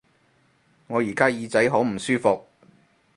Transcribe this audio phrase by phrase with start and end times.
[0.87, 2.43] 我而家耳仔好唔舒服